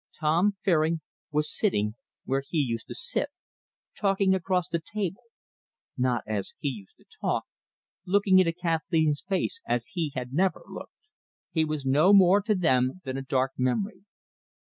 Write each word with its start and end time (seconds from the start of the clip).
Tom 0.19 0.55
Fairing 0.65 1.01
was 1.29 1.55
sitting 1.55 1.93
where 2.25 2.41
he 2.43 2.57
used 2.57 2.87
to 2.87 2.95
sit, 2.95 3.29
talking 3.95 4.33
across 4.33 4.67
the 4.67 4.81
table 4.83 5.21
not 5.95 6.23
as 6.25 6.55
he 6.57 6.69
used 6.69 6.97
to 6.97 7.05
talk 7.21 7.45
looking 8.07 8.39
into 8.39 8.51
Kathleen's 8.51 9.21
face 9.21 9.61
as 9.67 9.89
he 9.93 10.11
had 10.15 10.33
never 10.33 10.63
looked. 10.67 11.07
He 11.51 11.63
was 11.63 11.85
no 11.85 12.13
more 12.13 12.41
to 12.41 12.55
them 12.55 13.01
than 13.03 13.15
a 13.15 13.21
dark 13.21 13.51
memory. 13.59 14.01